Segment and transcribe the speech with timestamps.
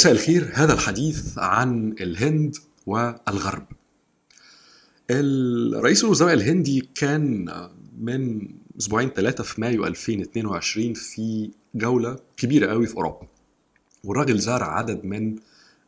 [0.00, 0.50] مساء الخير.
[0.54, 2.56] هذا الحديث عن الهند
[2.86, 3.66] والغرب.
[5.10, 7.52] الرئيس الوزراء الهندي كان
[7.98, 13.26] من أسبوعين ثلاثة في مايو 2022 في جولة كبيرة قوي في أوروبا.
[14.04, 15.36] والراجل زار عدد من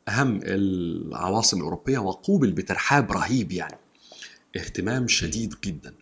[0.08, 3.78] أهم العواصم الأوروبية وقوبل بترحاب رهيب يعني.
[4.56, 5.94] اهتمام شديد جدا.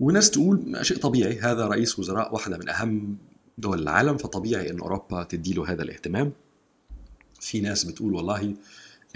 [0.00, 3.16] وناس تقول شيء طبيعي هذا رئيس وزراء واحدة من أهم
[3.58, 6.32] دول العالم فطبيعي إن أوروبا تديله هذا الاهتمام.
[7.40, 8.54] في ناس بتقول والله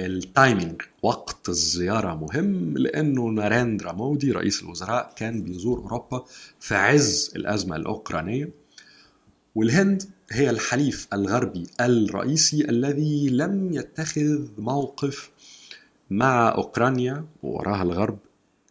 [0.00, 6.24] ال timing وقت الزيارة مهم لأنه ناريندرا مودي رئيس الوزراء كان بيزور أوروبا
[6.60, 8.50] في عز الأزمة الأوكرانية.
[9.54, 15.30] والهند هي الحليف الغربي الرئيسي الذي لم يتخذ موقف
[16.10, 18.18] مع أوكرانيا ووراها الغرب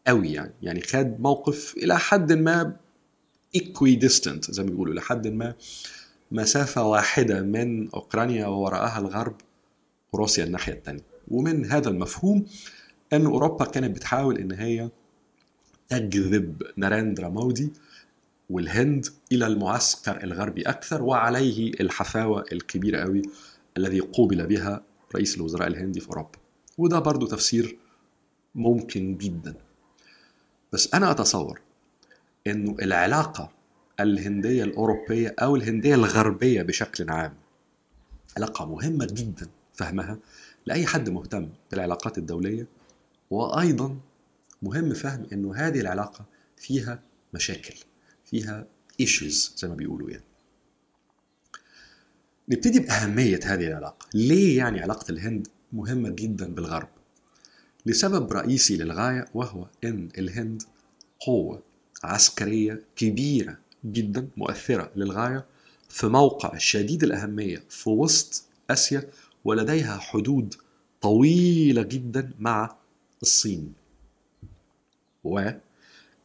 [0.07, 0.53] قوي يعني.
[0.61, 2.75] يعني خد موقف إلى حد ما
[3.55, 5.53] equidistant زي ما بيقولوا إلى حد ما
[6.31, 9.35] مسافة واحدة من أوكرانيا ووراءها الغرب
[10.13, 12.45] وروسيا الناحية الثانية ومن هذا المفهوم
[13.13, 14.89] أن أوروبا كانت بتحاول أن هي
[15.89, 17.73] تجذب ناريندرا مودي
[18.49, 23.21] والهند إلى المعسكر الغربي أكثر وعليه الحفاوة الكبيرة قوي
[23.77, 24.83] الذي قوبل بها
[25.15, 26.39] رئيس الوزراء الهندي في أوروبا.
[26.77, 27.77] وده برضو تفسير
[28.55, 29.55] ممكن جدا.
[30.73, 31.61] بس أنا أتصور
[32.47, 33.51] أنه العلاقة
[33.99, 37.33] الهندية الأوروبية أو الهندية الغربية بشكل عام
[38.37, 39.47] علاقة مهمة جدا.
[39.73, 40.17] فهمها
[40.65, 42.67] لأي حد مهتم بالعلاقات الدولية
[43.29, 43.97] وأيضا
[44.61, 46.25] مهم فهم أنه هذه العلاقة
[46.57, 46.99] فيها
[47.33, 47.75] مشاكل
[48.25, 48.67] فيها
[49.01, 50.23] issues زي ما بيقولوا يعني.
[52.49, 54.07] نبتدي بأهمية هذه العلاقة.
[54.13, 56.89] ليه يعني علاقة الهند مهمة جدا بالغرب؟
[57.85, 60.63] لسبب رئيسي للغاية وهو أن الهند
[61.19, 61.63] قوة
[62.03, 65.45] عسكرية كبيرة جدا مؤثرة للغاية
[65.89, 69.09] في موقع شديد الأهمية في وسط آسيا
[69.45, 70.55] ولديها حدود
[71.01, 72.75] طويلة جدا مع
[73.21, 73.73] الصين.
[75.23, 75.61] وأنه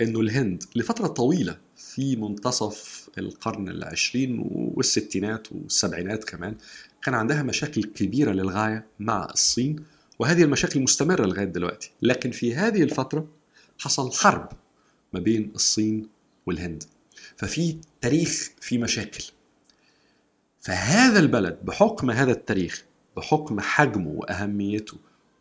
[0.00, 6.56] الهند لفترة طويلة في منتصف القرن العشرين والستينات والسبعينات كمان
[7.03, 9.84] كان عندها مشاكل كبيرة للغاية مع الصين
[10.19, 11.91] وهذه المشاكل مستمرة لغاية دلوقتي.
[12.03, 13.28] لكن في هذه الفترة
[13.78, 14.48] حصل حرب
[15.12, 16.09] ما بين الصين
[16.47, 16.84] والهند.
[17.37, 19.25] ففي تاريخ في مشاكل.
[20.60, 22.84] فهذا البلد بحكم هذا التاريخ
[23.18, 24.96] بحكم حجمه وأهميته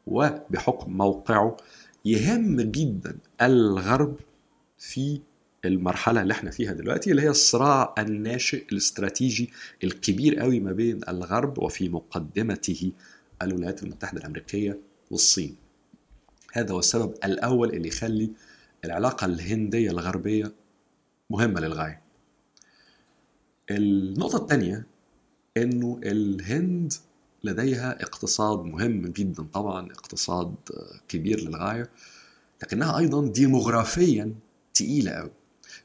[0.07, 1.57] وبحكم موقعه
[2.05, 4.19] يهم جدا الغرب
[4.77, 5.21] في
[5.65, 9.49] المرحلة اللي إحنا فيها دلوقتي اللي هي الصراع الناشئ الاستراتيجي
[9.83, 12.91] الكبير قوي ما بين الغرب وفي مقدمته
[13.41, 14.79] الولايات المتحدة الأمريكية
[15.11, 15.55] والصين.
[16.53, 18.31] هذا هو السبب الأول اللي يخلي
[18.85, 20.53] العلاقة الهندية الغربية
[21.29, 22.01] مهمة للغاية.
[23.71, 24.85] النقطة الثانية
[25.57, 26.93] إنه الهند
[27.47, 30.55] لديها اقتصاد مهم جدا طبعا اقتصاد
[31.07, 31.89] كبير للغاية
[32.63, 34.33] لكنها أيضا ديموغرافيا
[34.73, 35.31] تقيلة قوي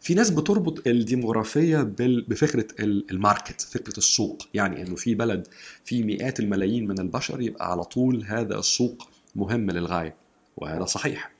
[0.01, 1.83] في ناس بتربط الديموغرافية
[2.29, 4.49] بفكرة ال market فكرة السوق.
[4.55, 5.49] يعني إنه في بلد
[5.85, 10.15] في مئات الملايين من البشر يبقى على طول هذا السوق مهم للغاية
[10.57, 11.33] وهذا صحيح.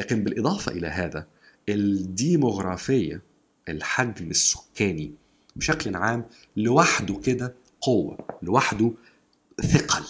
[0.00, 1.26] لكن بالإضافة إلى هذا
[1.68, 3.22] الديموغرافية
[3.68, 5.12] الحجم السكاني
[5.56, 6.24] بشكل عام
[6.56, 8.92] لوحده كده قوة لوحده
[9.60, 10.04] ثقل.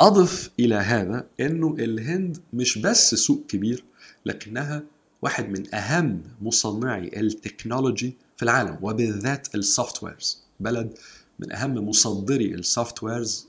[0.00, 3.84] أضف إلى هذا أنه الهند مش بس سوق كبير
[4.26, 4.82] لكنها
[5.22, 10.98] واحد من أهم مصنعي ال technology في العالم وبالذات ال softwares بلد
[11.38, 13.46] من أهم مصدري ال softwares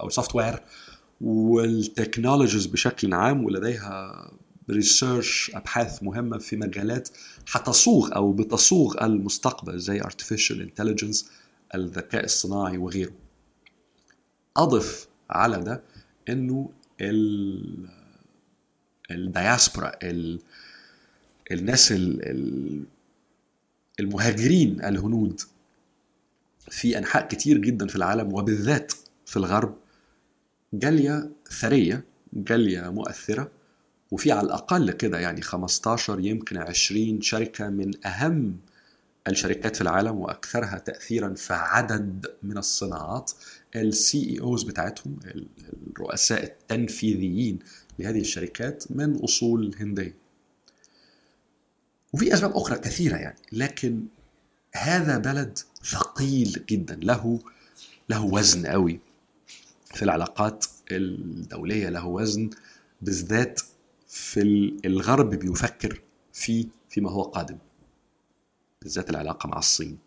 [0.00, 0.62] أو ال software
[1.20, 4.30] وال technologies بشكل عام ولديها
[4.70, 7.08] research أبحاث مهمة في مجالات
[7.52, 11.24] هتصوغ أو بتصوغ المستقبل زي artificial intelligence
[11.74, 13.12] الذكاء الصناعي وغيره.
[14.56, 15.82] أضف على ده
[16.28, 16.70] إنه
[17.00, 17.88] ال
[19.10, 20.40] الدياسبورا ال
[21.52, 22.84] الناس ال
[24.00, 25.40] المهاجرين الهنود
[26.70, 28.92] في أنحاء كتير جدا في العالم وبالذات
[29.26, 29.76] في الغرب
[30.72, 33.50] جالية ثرية جالية مؤثرة
[34.10, 38.56] وفي على الأقل كده يعني 15 يمكن 20 شركة من أهم
[39.28, 43.32] الشركات في العالم وأكثرها تاثيرا في عدد من الصناعات
[43.76, 45.18] السي اي اوز بتاعتهم
[45.96, 47.58] الرؤساء التنفيذيين
[47.98, 50.14] لهذه الشركات من أصول هندية.
[52.12, 54.04] وفي أسباب أخرى كثيرة يعني لكن
[54.74, 56.94] هذا بلد ثقيل جدا.
[57.02, 57.40] له
[58.08, 59.00] له وزن قوي
[59.94, 62.50] في العلاقات الدولية له وزن
[63.02, 63.60] بالذات
[64.08, 64.40] في
[64.84, 66.00] الغرب بيفكر
[66.32, 67.58] في فيما هو قادم.
[68.84, 69.98] بالذات العلاقة مع الصين.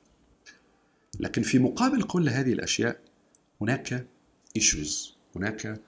[1.20, 3.00] لكن في مقابل كل هذه الأشياء
[3.62, 4.08] هناك
[4.56, 5.82] ايشوز هناك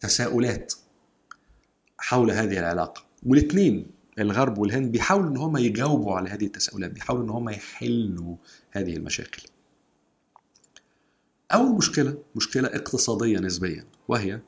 [0.00, 0.74] تساؤلات
[1.98, 3.04] حول هذه العلاقة.
[3.26, 3.86] والاثنين
[4.18, 8.36] الغرب والهند بيحاولوا إن هم يجاوبوا على هذه التساؤلات بيحاولوا إن هم يحلوا
[8.70, 9.42] هذه المشاكل.
[11.52, 14.40] أول مشكلة مشكلة اقتصادية نسبيا وهي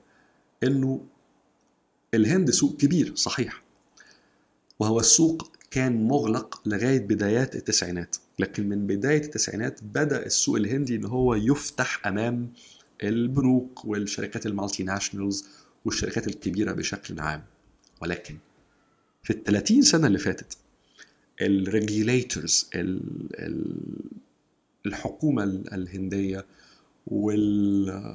[0.62, 1.06] إنه
[2.14, 3.62] الهند سوق كبير صحيح.
[4.78, 8.16] وهو السوق كان مغلق لغاية بدايات التسعينات.
[8.38, 12.52] لكن من بداية التسعينات بدأ السوق الهندي إن هو يفتح أمام
[13.02, 15.44] البنوك والشركات ال multinationals
[15.84, 17.42] والشركات الكبيرة بشكل عام.
[18.02, 18.36] ولكن
[19.22, 20.56] في ال 30 سنة اللي فاتت
[21.42, 22.70] ال regulators
[24.86, 26.46] الحكومة الهندية
[27.06, 28.14] والمؤسسات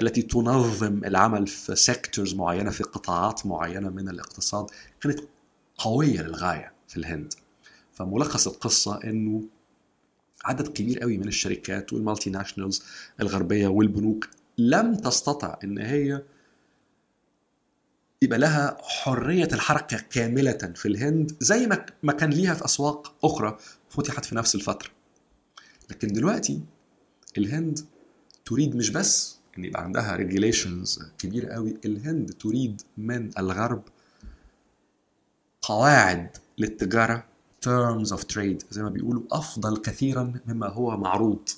[0.00, 4.66] التي تنظم العمل في sectors معينة في قطاعات معينة من الاقتصاد
[5.00, 5.20] كانت
[5.78, 7.34] قوية للغاية في الهند.
[7.92, 9.42] فملخص القصة إنه
[10.44, 12.82] عدد كبير قوي من الشركات وال multinationals
[13.20, 14.28] الغربية والبنوك
[14.58, 16.22] لم تستطع إن هي
[18.22, 21.68] يبقى لها حرية الحركة كاملة في الهند زي
[22.02, 23.58] ما كان ليها في أسواق أخرى
[23.90, 24.90] فتحت في نفس الفترة.
[25.90, 26.60] لكن دلوقتي
[27.38, 27.78] الهند
[28.44, 33.82] تريد مش بس إن يبقى عندها ريجيليشنز كبيرة قوي الهند تريد من الغرب
[35.68, 37.24] قواعد للتجارة
[37.66, 41.48] terms of trade زي ما بيقولوا أفضل كثيرا مما هو معروض.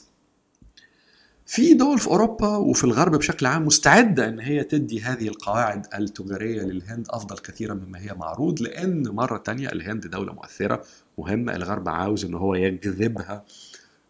[1.46, 6.62] في دول في أوروبا وفي الغرب بشكل عام مستعدة إن هي تدي هذه القواعد التجارية
[6.62, 10.84] للهند أفضل كثيرا مما هي معروض لأن مرة تانية الهند دولة مؤثرة
[11.18, 13.44] مهمة الغرب عاوز إن هو يجذبها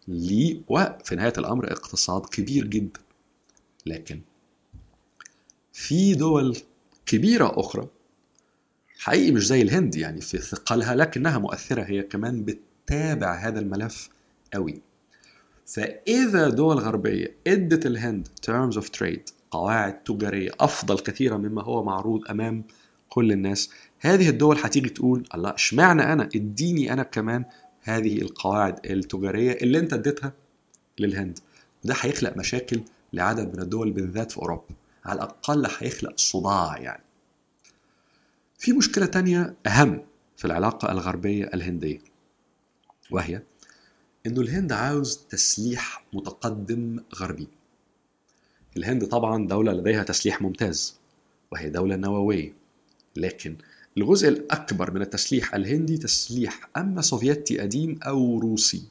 [0.08, 3.00] ليه وفي نهاية الأمر اقتصاد كبير جدا.
[3.86, 4.20] لكن
[5.72, 6.56] في دول
[7.06, 7.88] كبيرة أخرى
[9.02, 11.82] حقيقي مش زي الهند يعني في ثقلها لكنها مؤثرة.
[11.82, 14.08] هي كمان بتتابع هذا الملف
[14.54, 14.82] قوي.
[15.66, 22.30] فإذا دول غربية إدت الهند terms of trade قواعد تجارية أفضل كثيرا مما هو معروض
[22.30, 22.64] أمام
[23.08, 23.70] كل الناس
[24.00, 27.44] هذه الدول هتيجي تقول الله إشمعنى أنا؟ إديني أنا كمان
[27.82, 30.32] هذه القواعد التجارية اللي أنت اديتها
[30.98, 31.38] للهند.
[31.84, 32.80] وده هيخلق مشاكل
[33.12, 34.74] لعدد من الدول بالذات في أوروبا.
[35.04, 37.09] على الأقل هيخلق صداع يعني.
[38.60, 40.02] في مشكلة تانية أهم
[40.36, 41.98] في العلاقة الغربية الهندية
[43.10, 43.42] وهي
[44.26, 47.48] إنه الهند عاوز تسليح متقدم غربي.
[48.76, 50.96] الهند طبعا دولة لديها تسليح ممتاز
[51.52, 52.52] وهي دولة نووية
[53.16, 53.56] لكن
[53.96, 58.82] الجزء الأكبر من التسليح الهندي تسليح أما سوفيتي قديم أو روسي.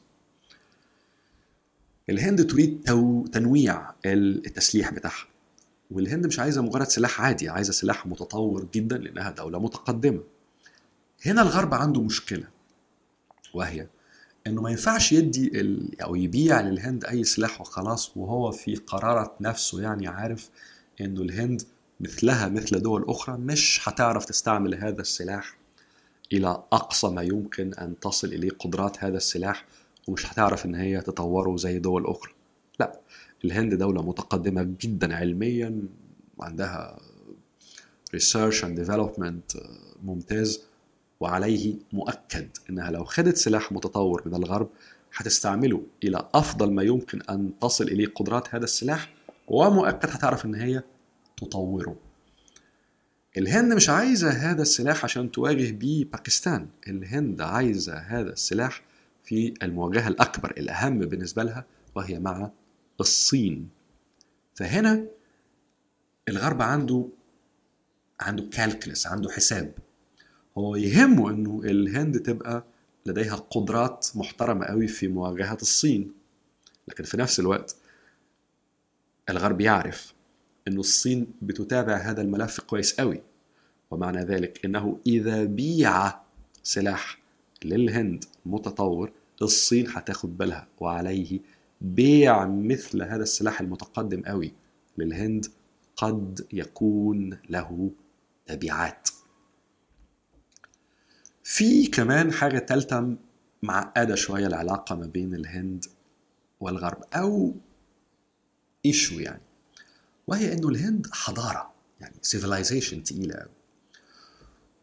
[2.10, 2.83] الهند تريد
[3.31, 5.25] تنويع التسليح بتاعها.
[5.91, 10.24] والهند مش عايزة مجرد سلاح عادي عايزة سلاح متطور جدا لأنها دولة متقدمة.
[11.25, 12.47] هنا الغرب عنده مشكلة
[13.53, 13.88] وهي
[14.47, 16.01] إنه ما ينفعش يدي ال...
[16.01, 20.50] أو يبيع للهند أي سلاح وخلاص وهو في قرارة نفسه يعني عارف
[21.01, 21.62] إنه الهند
[22.00, 25.57] مثلها مثل دول أخرى مش هتعرف تستعمل هذا السلاح
[26.33, 29.65] إلى أقصى ما يمكن أن تصل إليه قدرات هذا السلاح
[30.07, 32.31] ومش هتعرف إن هي تطوره زي دول أخرى.
[32.80, 33.00] لا
[33.45, 35.81] الهند دولة متقدمة جدا علميا
[36.38, 37.00] وعندها
[38.15, 39.57] research and development
[40.03, 40.62] ممتاز
[41.19, 44.69] وعليه مؤكد إنها لو خدت سلاح متطور من الغرب
[45.15, 49.13] هتستعمله إلى أفضل ما يمكن أن تصل إليه قدرات هذا السلاح
[49.47, 50.83] ومؤكد هتعرف إن هي
[51.37, 51.95] تطوره.
[53.37, 56.68] الهند مش عايزة هذا السلاح عشان تواجه بيه باكستان.
[56.87, 58.81] الهند عايزة هذا السلاح
[59.23, 62.52] في المواجهة الأكبر الأهم بالنسبة لها وهي مع
[62.99, 63.69] الصين.
[64.56, 65.06] فهنا
[66.29, 67.06] الغرب عنده
[68.19, 69.73] عنده كالكلس عنده حساب.
[70.57, 72.63] هو يهمه إنه الهند تبقى
[73.06, 76.11] لديها قدرات محترمة قوي في مواجهة الصين.
[76.87, 77.75] لكن في نفس الوقت
[79.29, 80.13] الغرب يعرف
[80.68, 83.21] إنه الصين بتتابع هذا الملف كويس قوي.
[83.91, 86.19] ومعنى ذلك إنه إذا بيع
[86.63, 87.19] سلاح
[87.65, 91.39] للهند متطور الصين هتاخد بالها وعليه
[91.81, 94.54] بيع مثل هذا السلاح المتقدم قوي
[94.98, 95.45] للهند
[95.95, 97.92] قد يكون له
[98.45, 99.09] تبعات.
[101.44, 103.16] في كمان حاجة تالتة
[103.64, 105.86] معقدة شوية العلاقة ما بين الهند
[106.59, 107.56] والغرب أو
[108.86, 109.42] ايشو يعني
[110.28, 113.45] وهي إنه الهند حضارة يعني civilization تقيلة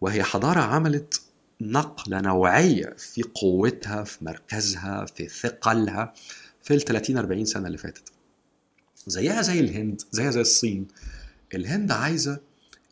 [0.00, 1.22] وهي حضارة عملت
[1.60, 6.12] نقلة نوعية في قوتها في مركزها في ثقلها.
[6.66, 8.12] في ال 30 40 سنة اللي فاتت.
[9.06, 10.86] زيها زي الهند زيها زي الصين.
[11.54, 12.40] الهند عايزة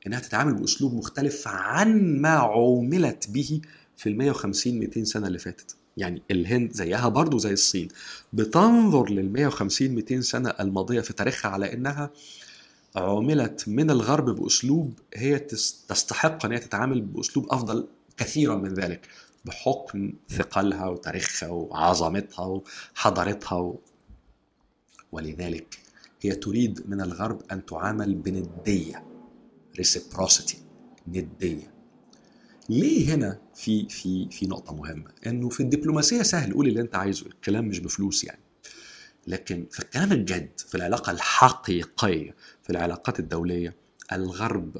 [0.06, 3.60] إنها تتعامل بأسلوب مختلف عن ما عوملت به
[3.96, 5.76] في ال 150 200 سنة اللي فاتت.
[5.96, 7.88] يعني الهند زيها برضو زي الصين.
[8.32, 12.10] بتنظر لل 150 200 سنة الماضية في تاريخها على إنها
[12.96, 15.38] عُملت من الغرب بأسلوب هي
[15.88, 19.08] تستحق أن هي تتعامل بأسلوب أفضل كثيرا من ذلك.
[19.44, 22.44] بحكم ثقلها وتاريخها وعظمتها
[22.94, 23.74] وحضارتها.
[25.12, 25.78] ولذلك
[26.20, 29.04] هي تريد من الغرب أن تعامل بندية
[29.80, 30.56] reciprocity
[31.08, 31.74] ندية
[32.68, 37.26] ليه هنا في في في نقطة مهمة إنه في الدبلوماسية سهل قول اللي أنت عايزه
[37.26, 38.40] الكلام مش بفلوس يعني
[39.26, 43.74] لكن في الكلام الجد في العلاقة الحقيقية في العلاقات الدولية
[44.12, 44.76] الغرب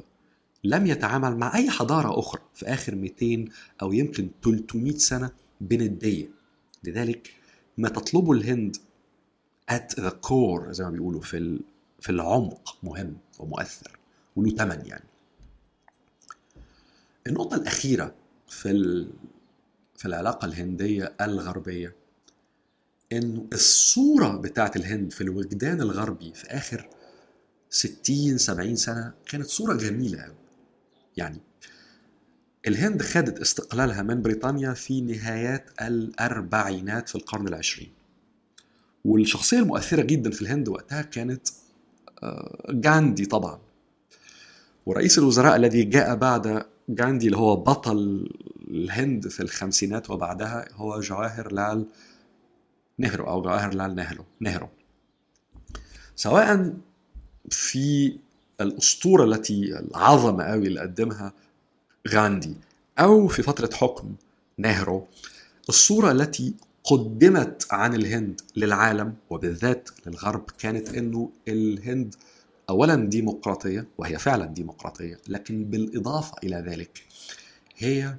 [0.65, 3.45] لم يتعامل مع أي حضارة أخرى في آخر 200
[3.81, 5.31] أو يمكن 300 سنة
[5.61, 6.29] بندية
[6.83, 7.33] لذلك
[7.77, 8.77] ما تطلبه الهند
[9.71, 11.59] at the core زي ما بيقولوا في
[11.99, 13.99] في العمق مهم ومؤثر
[14.35, 15.03] وله ثمن يعني.
[17.27, 18.13] النقطة الأخيرة
[18.47, 19.05] في
[19.97, 21.95] في العلاقة الهندية الغربية
[23.11, 26.89] انه الصورة بتاعت الهند في الوجدان الغربي في آخر
[27.69, 30.44] 60 70 سنة كانت صورة جميلة قوي
[31.17, 31.41] يعني.
[32.67, 37.91] الهند خدت استقلالها من بريطانيا في نهايات الأربعينات في القرن العشرين.
[39.05, 41.47] والشخصية المؤثرة جدا في الهند وقتها كانت
[42.23, 43.59] آه، جاندي طبعا.
[44.85, 48.29] ورئيس الوزراء الذي جاء بعد جاندي اللي هو بطل
[48.67, 51.85] الهند في الخمسينات وبعدها هو جواهر لال
[52.97, 54.69] نهرو أو جواهر لال نهرو نهرو.
[56.15, 56.73] سواء
[57.49, 58.17] في
[58.61, 61.33] الأسطورة التي العظمة قوي اللي قدمها
[62.09, 62.55] غاندي
[62.99, 64.15] أو في فترة حكم
[64.57, 65.07] نهرو
[65.69, 72.15] الصورة التي قدمت عن الهند للعالم وبالذات للغرب كانت إنه الهند
[72.69, 77.03] اولا ديمقراطية وهي فعلا ديمقراطية لكن بالإضافة إلى ذلك
[77.77, 78.15] هي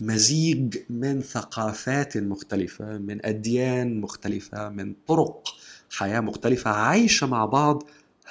[0.00, 5.48] مزيج من ثقافات مختلفة من أديان مختلفة من طرق
[5.90, 7.82] حياة مختلفة عايشة مع بعض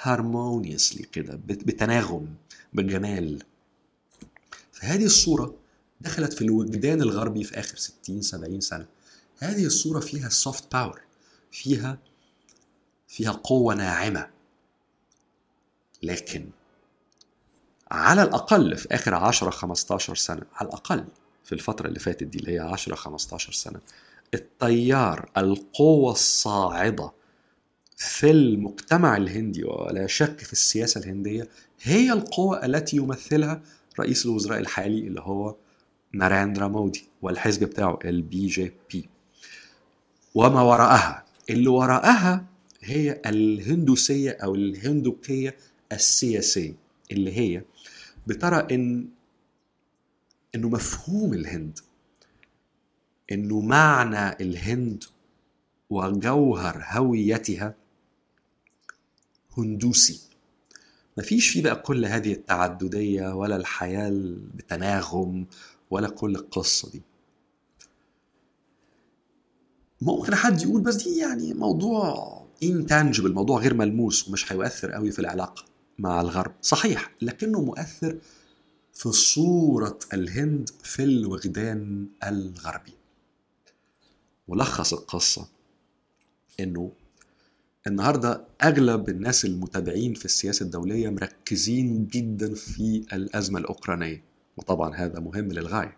[0.02, 2.34] هارمونيسلي كده بتناغم
[2.72, 3.42] بجمال.
[4.72, 5.54] فهذه الصورة
[6.00, 8.86] دخلت في الوجدان الغربي في آخر 60 70 سنة.
[9.38, 11.00] هذه الصورة فيها soft power
[11.52, 11.98] فيها
[13.08, 14.30] فيها قوة ناعمة.
[16.02, 16.50] لكن
[17.90, 21.04] على الأقل في آخر 10 15 سنة على الأقل
[21.44, 23.80] في الفترة اللي فاتت دي اللي هي 10 15 سنة
[24.34, 27.12] التيار القوة الصاعدة
[28.04, 31.48] في المجتمع الهندي ولا شك في السياسة الهندية
[31.82, 33.62] هي القوة التي يمثلها
[34.00, 35.56] رئيس الوزراء الحالي اللي هو
[36.12, 39.08] ناريندرا مودي والحزب بتاعه ال BJP.
[40.34, 41.24] وما وراءها.
[41.50, 42.44] اللي وراءها
[42.82, 45.56] هي الهندوسية أو الهندوكية
[45.92, 46.74] السياسية
[47.12, 47.62] اللي هي
[48.26, 49.08] بترى إن
[50.54, 51.78] إنه مفهوم الهند
[53.32, 55.04] إنه معنى الهند
[55.90, 57.74] وجوهر هويتها
[59.58, 60.20] هندوسي.
[61.18, 64.10] مفيش فيه بقى كل هذه التعددية ولا الحياة
[64.54, 65.46] بتناغم
[65.90, 67.02] ولا كل القصة دي.
[70.02, 75.18] ممكن حد يقول بس دي يعني موضوع intangible موضوع غير ملموس ومش هيؤثر قوي في
[75.18, 75.64] العلاقة
[75.98, 76.54] مع الغرب.
[76.62, 78.18] صحيح لكنه مؤثر
[78.92, 82.92] في صورة الهند في الوجدان الغربي.
[84.48, 85.48] ملخص القصة
[86.60, 86.92] إنه
[87.86, 94.22] النهارده أغلب الناس المتابعين في السياسة الدولية مركزين جدا في الأزمة الأوكرانية
[94.56, 95.96] وطبعا هذا مهم للغاية.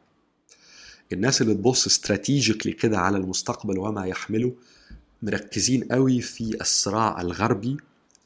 [1.12, 4.54] الناس اللي تبص استراتيجيكلي كده على المستقبل وما يحمله
[5.22, 7.76] مركزين قوي في الصراع الغربي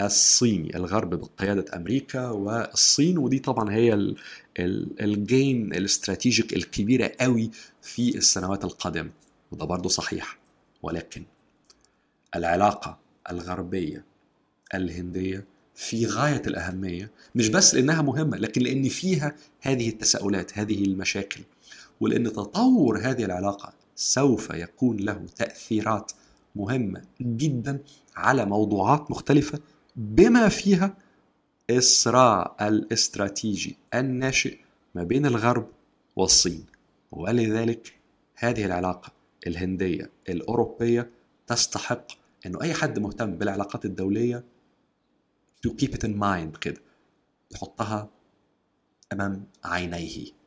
[0.00, 4.14] الصيني الغرب بقيادة أمريكا والصين ودي طبعا هي
[5.00, 7.50] الجين الاستراتيجيك الكبيرة قوي
[7.82, 9.10] في السنوات القادمة
[9.52, 10.38] وده برضه صحيح.
[10.82, 11.24] ولكن
[12.36, 14.04] العلاقة الغربية
[14.74, 15.44] الهندية
[15.74, 21.40] في غاية الأهمية مش بس لأنها مهمة لكن لأن فيها هذه التساؤلات هذه المشاكل.
[22.00, 26.12] ولأن تطور هذه العلاقة سوف يكون له تأثيرات
[26.56, 27.78] مهمة جدا
[28.16, 29.58] على موضوعات مختلفة
[29.96, 30.96] بما فيها
[31.70, 34.58] الصراع الاستراتيجي الناشئ
[34.94, 35.68] ما بين الغرب
[36.16, 36.64] والصين.
[37.12, 37.92] ولذلك
[38.36, 39.12] هذه العلاقة
[39.46, 41.10] الهندية الأوروبية
[41.46, 42.06] تستحق
[42.46, 44.44] أنه أي حد مهتم بالعلاقات الدولية
[45.66, 46.80] to keep it in mind كده
[47.52, 48.10] يحطها
[49.12, 50.39] أمام عينيه.